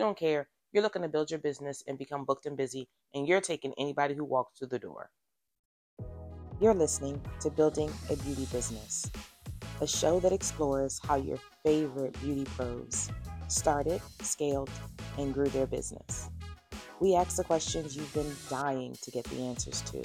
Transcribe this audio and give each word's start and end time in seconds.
don't 0.00 0.18
care. 0.18 0.48
You're 0.72 0.82
looking 0.82 1.02
to 1.02 1.08
build 1.08 1.30
your 1.30 1.40
business 1.40 1.84
and 1.86 1.98
become 1.98 2.24
booked 2.24 2.46
and 2.46 2.56
busy, 2.56 2.88
and 3.14 3.28
you're 3.28 3.40
taking 3.40 3.74
anybody 3.76 4.14
who 4.14 4.24
walks 4.24 4.58
through 4.58 4.68
the 4.68 4.78
door. 4.78 5.10
You're 6.60 6.74
listening 6.74 7.20
to 7.40 7.50
Building 7.50 7.92
a 8.08 8.16
Beauty 8.16 8.46
Business, 8.50 9.10
a 9.80 9.86
show 9.86 10.18
that 10.20 10.32
explores 10.32 11.00
how 11.06 11.16
your 11.16 11.38
favorite 11.62 12.18
beauty 12.20 12.44
pros 12.56 13.10
started, 13.48 14.00
scaled, 14.22 14.70
and 15.18 15.34
grew 15.34 15.48
their 15.48 15.66
business. 15.66 16.30
We 17.00 17.14
ask 17.14 17.36
the 17.36 17.44
questions 17.44 17.96
you've 17.96 18.14
been 18.14 18.32
dying 18.48 18.96
to 19.02 19.10
get 19.10 19.24
the 19.24 19.42
answers 19.42 19.82
to 19.82 20.02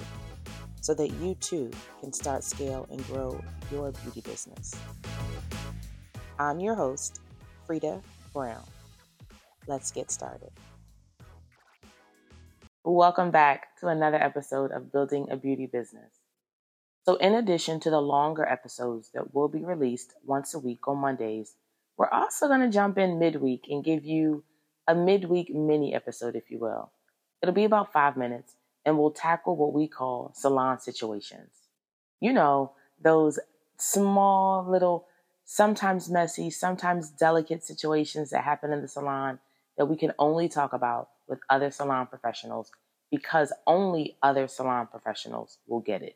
so 0.82 0.94
that 0.94 1.10
you 1.22 1.36
too 1.36 1.72
can 2.02 2.12
start, 2.12 2.44
scale, 2.44 2.88
and 2.92 3.06
grow 3.08 3.40
your 3.72 3.92
beauty 3.92 4.22
business. 4.22 4.74
I'm 6.38 6.60
your 6.60 6.76
host, 6.76 7.22
Freda 7.68 8.02
Brown. 8.34 8.64
Let's 9.68 9.90
get 9.90 10.12
started. 10.12 10.52
Welcome 12.84 13.32
back 13.32 13.76
to 13.80 13.88
another 13.88 14.22
episode 14.22 14.72
of 14.72 14.92
Building 14.92 15.28
a 15.32 15.38
Beauty 15.38 15.66
Business. 15.66 16.14
So, 17.04 17.16
in 17.16 17.34
addition 17.34 17.80
to 17.80 17.90
the 17.90 18.00
longer 18.00 18.48
episodes 18.48 19.10
that 19.16 19.34
will 19.34 19.48
be 19.48 19.66
released 19.66 20.14
once 20.24 20.54
a 20.54 20.60
week 20.60 20.88
on 20.88 20.98
Mondays, 20.98 21.56
we're 21.98 22.10
also 22.10 22.48
going 22.48 22.60
to 22.60 22.70
jump 22.70 23.00
in 23.00 23.18
midweek 23.18 23.66
and 23.68 23.84
give 23.84 24.06
you 24.06 24.44
a 24.88 24.94
midweek 24.94 25.50
mini 25.50 25.96
episode, 25.96 26.36
if 26.36 26.52
you 26.52 26.60
will. 26.60 26.92
It'll 27.42 27.56
be 27.56 27.64
about 27.64 27.92
five 27.92 28.16
minutes 28.16 28.54
and 28.86 29.00
we'll 29.00 29.10
tackle 29.10 29.56
what 29.56 29.74
we 29.74 29.88
call 29.88 30.32
salon 30.36 30.80
situations. 30.80 31.50
You 32.22 32.34
know, 32.34 32.74
those 33.02 33.40
small 33.78 34.70
little, 34.70 35.08
sometimes 35.44 36.08
messy, 36.08 36.52
sometimes 36.52 37.10
delicate 37.10 37.64
situations 37.64 38.30
that 38.30 38.44
happen 38.44 38.72
in 38.72 38.84
the 38.84 38.88
salon 38.88 39.40
that 39.78 39.88
we 39.88 39.98
can 39.98 40.14
only 40.20 40.48
talk 40.48 40.74
about 40.74 41.10
with 41.28 41.40
other 41.50 41.72
salon 41.72 42.08
professionals 42.08 42.72
because 43.12 43.54
only 43.68 44.18
other 44.22 44.48
salon 44.48 44.88
professionals 44.88 45.58
will 45.68 45.80
get 45.80 46.02
it. 46.02 46.16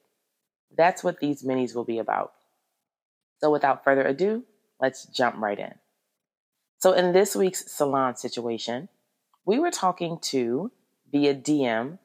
That's 0.76 1.04
what 1.04 1.20
these 1.20 1.44
minis 1.44 1.76
will 1.76 1.86
be 1.86 2.00
about. 2.00 2.34
So 3.40 3.52
without 3.52 3.84
further 3.84 4.04
ado, 4.04 4.44
let's 4.80 5.06
jump 5.06 5.38
right 5.38 5.58
in. 5.58 5.76
So 6.78 6.94
in 6.94 7.12
this 7.12 7.36
week's 7.36 7.72
salon 7.72 8.16
situation, 8.16 8.90
we 9.46 9.60
were 9.60 9.72
talking 9.72 10.20
to 10.24 10.72
via 11.12 11.36
DM 11.36 12.00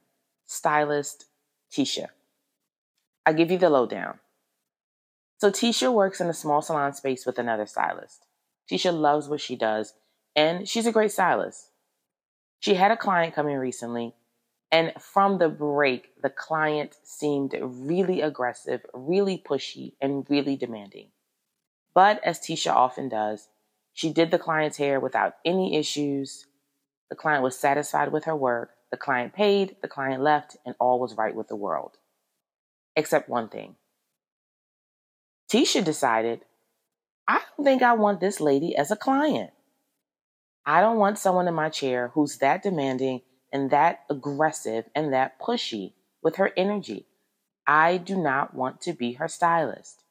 stylist 0.47 1.27
Tisha. 1.71 2.09
I'll 3.27 3.35
give 3.35 3.51
you 3.51 3.59
the 3.59 3.71
lowdown. 3.71 4.19
So 5.39 5.51
Tisha 5.51 5.93
works 5.93 6.21
in 6.21 6.29
a 6.29 6.35
small 6.35 6.63
salon 6.63 6.95
space 6.95 7.27
with 7.27 7.39
another 7.39 7.67
stylist. 7.67 8.27
Tisha 8.71 8.99
loves 8.99 9.29
what 9.29 9.41
she 9.41 9.57
does, 9.57 9.95
and 10.37 10.69
she's 10.69 10.87
a 10.87 10.93
great 10.93 11.13
stylist. 11.13 11.71
She 12.61 12.75
had 12.75 12.91
a 12.91 12.97
client 12.97 13.35
come 13.35 13.49
in 13.49 13.59
recently, 13.59 14.15
and 14.73 14.93
from 14.99 15.39
the 15.39 15.49
break, 15.49 16.21
the 16.23 16.31
client 16.31 16.97
seemed 17.05 17.55
really 17.61 18.21
aggressive, 18.21 18.85
really 18.93 19.43
pushy, 19.47 19.93
and 20.01 20.27
really 20.29 20.57
demanding. 20.57 21.09
But 21.95 22.23
as 22.25 22.41
Tisha 22.41 22.73
often 22.73 23.09
does, 23.09 23.49
she 23.93 24.13
did 24.13 24.31
the 24.31 24.39
client's 24.39 24.79
hair 24.79 24.99
without 24.99 25.37
any 25.45 25.77
issues. 25.77 26.47
The 27.11 27.17
client 27.17 27.45
was 27.45 27.57
satisfied 27.57 28.11
with 28.11 28.25
her 28.25 28.35
work, 28.35 28.71
the 28.91 28.97
client 28.97 29.33
paid, 29.33 29.77
the 29.83 29.89
client 29.89 30.23
left, 30.23 30.57
and 30.67 30.75
all 30.81 30.99
was 30.99 31.17
right 31.17 31.35
with 31.35 31.49
the 31.49 31.57
world. 31.57 31.99
Except 32.97 33.29
one 33.29 33.49
thing. 33.49 33.77
Tisha 35.49 35.85
decided, 35.85 36.41
I 37.29 37.41
don't 37.57 37.65
think 37.65 37.83
I 37.83 37.93
want 37.93 38.21
this 38.21 38.41
lady 38.41 38.75
as 38.77 38.91
a 38.91 38.97
client. 38.97 39.51
I 40.67 40.81
don't 40.81 40.99
want 40.99 41.19
someone 41.19 41.49
in 41.49 41.55
my 41.55 41.69
chair 41.69 42.11
who's 42.15 42.39
that 42.39 42.63
demanding 42.63 43.23
and 43.53 43.71
that 43.71 44.01
aggressive 44.11 44.87
and 44.95 45.13
that 45.13 45.39
pushy 45.39 45.93
with 46.23 46.37
her 46.37 46.51
energy. 46.57 47.07
I 47.67 47.99
do 47.99 48.17
not 48.17 48.55
want 48.55 48.81
to 48.83 48.93
be 48.93 49.15
her 49.15 49.29
stylist. 49.29 50.03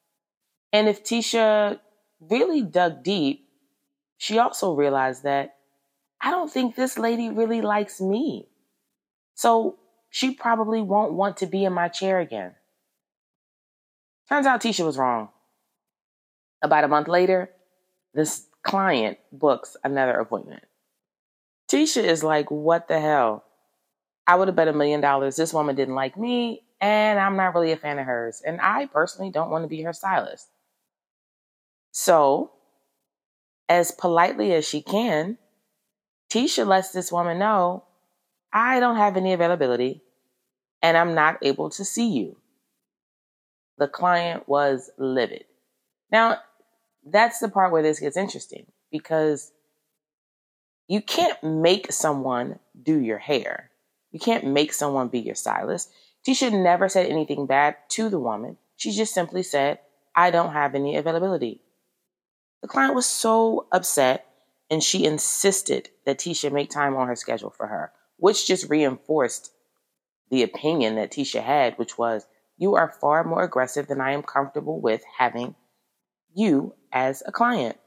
And 0.71 0.87
if 0.87 1.03
Tisha 1.03 1.79
really 2.19 2.61
dug 2.61 3.03
deep, 3.03 3.47
she 4.17 4.39
also 4.39 4.73
realized 4.73 5.23
that 5.23 5.55
I 6.21 6.31
don't 6.31 6.51
think 6.51 6.75
this 6.75 6.97
lady 6.97 7.29
really 7.29 7.61
likes 7.61 7.99
me. 7.99 8.47
So 9.35 9.77
she 10.09 10.33
probably 10.33 10.81
won't 10.81 11.13
want 11.13 11.37
to 11.37 11.47
be 11.47 11.65
in 11.65 11.73
my 11.73 11.89
chair 11.89 12.19
again. 12.19 12.53
Turns 14.29 14.45
out 14.45 14.61
Tisha 14.61 14.85
was 14.85 14.97
wrong. 14.97 15.29
About 16.61 16.85
a 16.85 16.87
month 16.87 17.07
later, 17.07 17.49
this 18.13 18.47
client 18.63 19.17
books 19.31 19.75
another 19.83 20.13
appointment. 20.13 20.63
Tisha 21.69 22.03
is 22.03 22.23
like, 22.23 22.49
what 22.51 22.87
the 22.87 22.99
hell? 22.99 23.43
I 24.25 24.35
would 24.35 24.47
have 24.47 24.55
bet 24.55 24.67
a 24.67 24.73
million 24.73 25.01
dollars 25.01 25.35
this 25.35 25.53
woman 25.53 25.75
didn't 25.75 25.95
like 25.95 26.17
me, 26.17 26.63
and 26.79 27.19
I'm 27.19 27.35
not 27.35 27.55
really 27.55 27.71
a 27.71 27.77
fan 27.77 27.99
of 27.99 28.05
hers. 28.05 28.41
And 28.45 28.61
I 28.61 28.85
personally 28.85 29.31
don't 29.31 29.49
want 29.49 29.63
to 29.63 29.67
be 29.67 29.81
her 29.81 29.93
stylist. 29.93 30.47
So, 31.91 32.51
as 33.69 33.91
politely 33.91 34.53
as 34.53 34.67
she 34.67 34.81
can, 34.81 35.37
Tisha 36.31 36.65
lets 36.65 36.91
this 36.91 37.11
woman 37.11 37.39
know 37.39 37.83
I 38.51 38.79
don't 38.79 38.97
have 38.97 39.17
any 39.17 39.33
availability 39.33 40.01
and 40.81 40.97
I'm 40.97 41.15
not 41.15 41.37
able 41.41 41.69
to 41.71 41.85
see 41.85 42.09
you. 42.09 42.37
The 43.77 43.87
client 43.87 44.47
was 44.47 44.91
livid. 44.97 45.45
Now, 46.11 46.39
that's 47.05 47.39
the 47.39 47.49
part 47.49 47.71
where 47.71 47.83
this 47.83 47.99
gets 47.99 48.17
interesting 48.17 48.65
because 48.91 49.51
you 50.87 51.01
can't 51.01 51.41
make 51.43 51.91
someone 51.91 52.59
do 52.81 52.99
your 52.99 53.17
hair. 53.17 53.69
You 54.11 54.19
can't 54.19 54.45
make 54.45 54.73
someone 54.73 55.07
be 55.07 55.19
your 55.19 55.35
stylist. 55.35 55.89
Tisha 56.27 56.51
never 56.51 56.87
said 56.89 57.07
anything 57.07 57.45
bad 57.45 57.75
to 57.89 58.09
the 58.09 58.19
woman. 58.19 58.57
She 58.75 58.91
just 58.91 59.13
simply 59.13 59.43
said, 59.43 59.79
I 60.15 60.31
don't 60.31 60.53
have 60.53 60.75
any 60.75 60.95
availability. 60.95 61.61
The 62.61 62.67
client 62.67 62.95
was 62.95 63.05
so 63.05 63.67
upset 63.71 64.25
and 64.69 64.83
she 64.83 65.05
insisted 65.05 65.89
that 66.05 66.19
Tisha 66.19 66.51
make 66.51 66.69
time 66.69 66.95
on 66.95 67.07
her 67.07 67.15
schedule 67.15 67.49
for 67.49 67.67
her 67.67 67.91
which 68.23 68.47
just 68.47 68.69
reinforced 68.69 69.51
the 70.29 70.43
opinion 70.43 70.95
that 70.95 71.11
Tisha 71.11 71.43
had, 71.43 71.77
which 71.77 71.97
was, 71.97 72.25
you 72.57 72.75
are 72.75 72.87
far 73.01 73.25
more 73.25 73.43
aggressive 73.43 73.87
than 73.87 73.99
I 73.99 74.11
am 74.11 74.23
comfortable 74.23 74.79
with 74.79 75.03
having 75.17 75.55
you 76.35 76.75
as 76.91 77.23
a 77.25 77.31
client. 77.31 77.77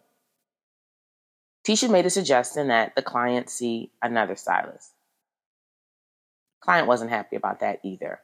Tisha 1.67 1.91
made 1.91 2.07
a 2.07 2.11
suggestion 2.11 2.69
that 2.69 2.95
the 2.95 3.03
client 3.03 3.51
see 3.51 3.91
another 4.01 4.37
stylist. 4.37 4.93
Client 6.61 6.87
wasn't 6.87 7.11
happy 7.11 7.37
about 7.37 7.61
that 7.61 7.81
either. 7.85 8.21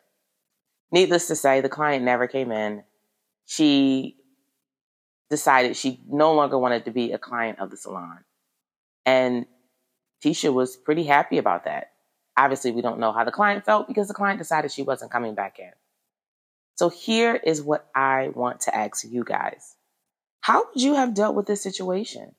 Needless 0.92 1.28
to 1.28 1.36
say, 1.36 1.60
the 1.60 1.68
client 1.68 2.04
never 2.04 2.26
came 2.26 2.52
in. 2.52 2.84
She 3.46 4.16
decided 5.30 5.76
she 5.76 6.00
no 6.08 6.34
longer 6.34 6.58
wanted 6.58 6.84
to 6.84 6.90
be 6.90 7.12
a 7.12 7.18
client 7.18 7.58
of 7.58 7.70
the 7.70 7.76
salon. 7.76 8.18
And 9.06 9.46
Tisha 10.24 10.52
was 10.52 10.76
pretty 10.76 11.04
happy 11.04 11.38
about 11.38 11.64
that. 11.64 11.92
Obviously, 12.36 12.70
we 12.70 12.82
don't 12.82 13.00
know 13.00 13.12
how 13.12 13.24
the 13.24 13.32
client 13.32 13.64
felt 13.64 13.88
because 13.88 14.08
the 14.08 14.14
client 14.14 14.38
decided 14.38 14.70
she 14.70 14.82
wasn't 14.82 15.10
coming 15.10 15.34
back 15.34 15.58
in. 15.58 15.72
So 16.76 16.88
here 16.88 17.34
is 17.34 17.62
what 17.62 17.88
I 17.94 18.30
want 18.34 18.60
to 18.62 18.76
ask 18.76 19.04
you 19.04 19.24
guys. 19.24 19.76
How 20.42 20.66
would 20.66 20.82
you 20.82 20.94
have 20.94 21.14
dealt 21.14 21.36
with 21.36 21.46
this 21.46 21.62
situation? 21.62 22.34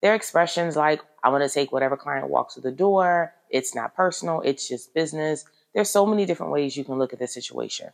There 0.00 0.12
are 0.12 0.16
expressions 0.16 0.76
like, 0.76 1.02
I 1.22 1.30
want 1.30 1.42
to 1.42 1.52
take 1.52 1.72
whatever 1.72 1.96
client 1.96 2.30
walks 2.30 2.54
through 2.54 2.62
the 2.62 2.76
door. 2.76 3.34
It's 3.50 3.74
not 3.74 3.96
personal. 3.96 4.40
It's 4.42 4.68
just 4.68 4.94
business. 4.94 5.44
There's 5.74 5.90
so 5.90 6.06
many 6.06 6.26
different 6.26 6.52
ways 6.52 6.76
you 6.76 6.84
can 6.84 6.96
look 6.98 7.12
at 7.12 7.18
this 7.18 7.34
situation. 7.34 7.90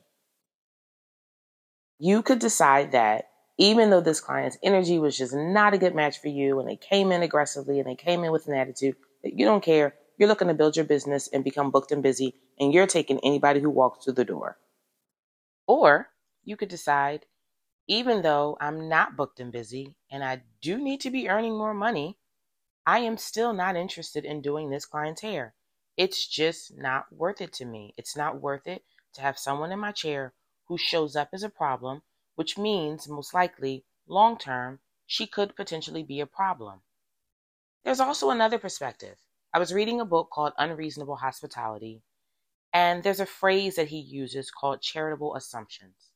You 1.99 2.23
could 2.23 2.39
decide 2.39 2.93
that 2.93 3.31
even 3.57 3.89
though 3.89 4.03
this 4.03 4.21
client's 4.21 4.59
energy 4.63 4.99
was 4.99 5.17
just 5.17 5.35
not 5.35 5.73
a 5.73 5.79
good 5.79 5.95
match 5.95 6.21
for 6.21 6.29
you 6.29 6.61
and 6.61 6.69
they 6.69 6.77
came 6.77 7.11
in 7.11 7.23
aggressively 7.23 7.79
and 7.79 7.89
they 7.89 7.95
came 7.95 8.25
in 8.25 8.33
with 8.33 8.47
an 8.47 8.55
attitude 8.55 8.97
that 9.23 9.39
you 9.39 9.47
don't 9.47 9.65
care, 9.65 9.95
you're 10.19 10.29
looking 10.29 10.49
to 10.49 10.55
build 10.55 10.77
your 10.77 10.85
business 10.85 11.29
and 11.33 11.43
become 11.43 11.71
booked 11.71 11.93
and 11.93 12.03
busy, 12.03 12.35
and 12.61 12.75
you're 12.75 12.87
taking 12.87 13.21
anybody 13.21 13.61
who 13.61 13.71
walks 13.71 14.05
through 14.05 14.15
the 14.15 14.25
door. 14.25 14.59
Or 15.67 16.09
you 16.45 16.57
could 16.57 16.69
decide, 16.69 17.25
even 17.87 18.23
though 18.23 18.57
I'm 18.61 18.89
not 18.89 19.17
booked 19.17 19.41
and 19.41 19.53
busy 19.53 19.95
and 20.11 20.25
I 20.25 20.43
do 20.63 20.79
need 20.79 21.01
to 21.03 21.11
be 21.11 21.29
earning 21.29 21.57
more 21.57 21.75
money, 21.75 22.19
I 22.87 23.01
am 23.01 23.17
still 23.17 23.53
not 23.53 23.77
interested 23.77 24.25
in 24.25 24.43
doing 24.43 24.71
this 24.71 24.87
client's 24.87 25.23
hair. 25.23 25.55
It's 25.97 26.27
just 26.27 26.77
not 26.77 27.13
worth 27.13 27.41
it 27.41 27.53
to 27.55 27.65
me. 27.65 27.95
It's 27.97 28.17
not 28.17 28.41
worth 28.41 28.67
it 28.67 28.83
to 29.15 29.21
have 29.21 29.39
someone 29.39 29.73
in 29.73 29.79
my 29.79 29.93
chair 29.93 30.33
who 30.67 30.79
shows 30.79 31.15
up 31.15 31.29
as 31.33 31.43
a 31.43 31.49
problem, 31.49 32.03
which 32.35 32.59
means 32.59 33.09
most 33.09 33.33
likely, 33.33 33.85
long 34.07 34.37
term, 34.39 34.81
she 35.07 35.27
could 35.27 35.55
potentially 35.55 36.03
be 36.03 36.21
a 36.21 36.27
problem. 36.27 36.81
There's 37.85 38.01
also 38.01 38.31
another 38.31 38.59
perspective. 38.59 39.19
I 39.53 39.59
was 39.59 39.73
reading 39.73 40.01
a 40.01 40.07
book 40.07 40.31
called 40.31 40.55
Unreasonable 40.59 41.17
Hospitality, 41.17 42.03
and 42.73 43.03
there's 43.03 43.21
a 43.21 43.27
phrase 43.27 43.77
that 43.77 43.89
he 43.89 43.99
uses 43.99 44.51
called 44.51 44.83
charitable 44.83 45.37
assumptions, 45.37 46.11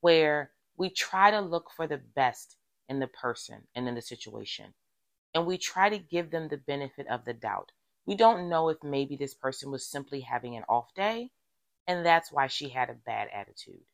where 0.00 0.50
we 0.78 0.90
try 0.90 1.30
to 1.32 1.40
look 1.40 1.70
for 1.76 1.86
the 1.88 1.98
best 1.98 2.56
in 2.88 3.00
the 3.00 3.08
person 3.08 3.68
and 3.74 3.88
in 3.88 3.94
the 3.96 4.02
situation. 4.02 4.74
and 5.34 5.46
we 5.46 5.58
try 5.58 5.88
to 5.90 5.98
give 5.98 6.30
them 6.30 6.48
the 6.48 6.56
benefit 6.56 7.06
of 7.08 7.24
the 7.24 7.34
doubt. 7.34 7.72
We 8.06 8.16
don't 8.16 8.48
know 8.48 8.70
if 8.70 8.78
maybe 8.82 9.16
this 9.16 9.34
person 9.34 9.70
was 9.70 9.86
simply 9.86 10.20
having 10.22 10.56
an 10.56 10.64
off 10.68 10.94
day 10.94 11.30
and 11.86 12.04
that's 12.04 12.32
why 12.32 12.46
she 12.48 12.70
had 12.70 12.90
a 12.90 12.94
bad 12.94 13.28
attitude. 13.34 13.84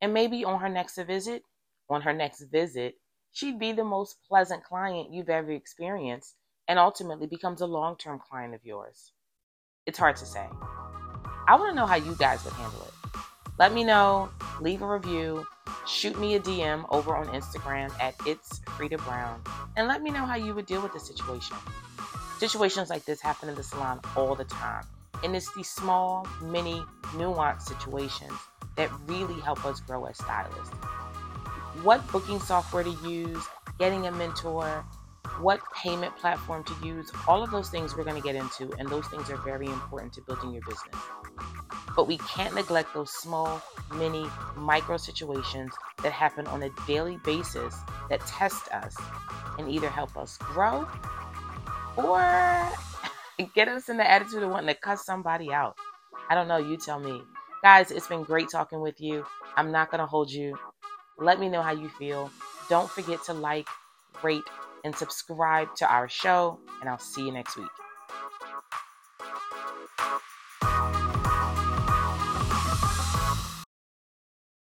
And 0.00 0.14
maybe 0.14 0.44
on 0.44 0.60
her 0.60 0.68
next 0.68 0.98
visit, 0.98 1.42
on 1.88 2.02
her 2.02 2.12
next 2.12 2.42
visit, 2.42 2.96
she'd 3.32 3.58
be 3.58 3.72
the 3.72 3.84
most 3.84 4.18
pleasant 4.28 4.64
client 4.64 5.12
you've 5.12 5.30
ever 5.30 5.52
experienced 5.52 6.36
and 6.68 6.78
ultimately 6.78 7.26
becomes 7.26 7.60
a 7.60 7.66
long-term 7.66 8.20
client 8.20 8.54
of 8.54 8.64
yours. 8.64 9.12
It's 9.86 9.98
hard 9.98 10.16
to 10.16 10.26
say. 10.26 10.46
I 11.48 11.56
want 11.56 11.70
to 11.70 11.76
know 11.76 11.86
how 11.86 11.96
you 11.96 12.16
guys 12.16 12.44
would 12.44 12.54
handle 12.54 12.82
it. 12.82 12.94
Let 13.58 13.72
me 13.74 13.84
know, 13.84 14.30
leave 14.60 14.82
a 14.82 14.86
review, 14.86 15.46
shoot 15.86 16.18
me 16.18 16.34
a 16.34 16.40
DM 16.40 16.86
over 16.90 17.16
on 17.16 17.26
Instagram 17.28 17.92
at 18.00 18.14
It's 18.26 18.60
Freda 18.60 19.02
Brown, 19.04 19.42
and 19.76 19.88
let 19.88 20.02
me 20.02 20.10
know 20.10 20.24
how 20.24 20.36
you 20.36 20.54
would 20.54 20.66
deal 20.66 20.82
with 20.82 20.92
the 20.92 21.00
situation. 21.00 21.56
Situations 22.38 22.90
like 22.90 23.04
this 23.04 23.20
happen 23.20 23.48
in 23.48 23.54
the 23.54 23.62
salon 23.62 24.00
all 24.16 24.34
the 24.34 24.44
time, 24.44 24.84
and 25.22 25.36
it's 25.36 25.52
these 25.54 25.68
small, 25.68 26.26
mini, 26.42 26.82
nuanced 27.12 27.62
situations 27.62 28.32
that 28.76 28.90
really 29.06 29.40
help 29.40 29.64
us 29.64 29.80
grow 29.80 30.04
as 30.06 30.16
stylists. 30.16 30.74
What 31.82 32.06
booking 32.10 32.40
software 32.40 32.84
to 32.84 32.96
use, 33.06 33.44
getting 33.78 34.06
a 34.06 34.12
mentor, 34.12 34.84
what 35.40 35.60
payment 35.74 36.16
platform 36.16 36.64
to 36.64 36.86
use, 36.86 37.10
all 37.26 37.42
of 37.42 37.50
those 37.50 37.68
things 37.68 37.96
we're 37.96 38.04
going 38.04 38.20
to 38.20 38.26
get 38.26 38.36
into, 38.36 38.72
and 38.78 38.88
those 38.88 39.06
things 39.08 39.30
are 39.30 39.36
very 39.38 39.66
important 39.66 40.12
to 40.14 40.22
building 40.22 40.52
your 40.52 40.62
business. 40.62 40.94
But 41.96 42.08
we 42.08 42.18
can't 42.18 42.54
neglect 42.54 42.92
those 42.94 43.10
small, 43.10 43.62
mini, 43.94 44.26
micro 44.56 44.96
situations 44.96 45.72
that 46.02 46.12
happen 46.12 46.46
on 46.48 46.62
a 46.62 46.70
daily 46.86 47.18
basis 47.24 47.76
that 48.10 48.20
test 48.26 48.68
us 48.68 48.96
and 49.58 49.70
either 49.70 49.88
help 49.88 50.16
us 50.16 50.36
grow 50.38 50.88
or 51.96 52.68
get 53.54 53.68
us 53.68 53.88
in 53.88 53.96
the 53.96 54.10
attitude 54.10 54.42
of 54.42 54.50
wanting 54.50 54.74
to 54.74 54.80
cuss 54.80 55.04
somebody 55.04 55.52
out. 55.52 55.76
I 56.28 56.34
don't 56.34 56.48
know, 56.48 56.56
you 56.56 56.76
tell 56.76 56.98
me. 56.98 57.22
Guys, 57.62 57.90
it's 57.90 58.08
been 58.08 58.24
great 58.24 58.48
talking 58.50 58.80
with 58.80 59.00
you. 59.00 59.24
I'm 59.56 59.70
not 59.70 59.90
going 59.90 60.00
to 60.00 60.06
hold 60.06 60.30
you. 60.30 60.58
Let 61.18 61.38
me 61.38 61.48
know 61.48 61.62
how 61.62 61.72
you 61.72 61.88
feel. 61.88 62.30
Don't 62.68 62.90
forget 62.90 63.22
to 63.24 63.32
like, 63.32 63.68
rate, 64.22 64.42
and 64.84 64.94
subscribe 64.94 65.74
to 65.76 65.90
our 65.90 66.08
show, 66.08 66.58
and 66.80 66.90
I'll 66.90 66.98
see 66.98 67.24
you 67.24 67.32
next 67.32 67.56
week. 67.56 67.68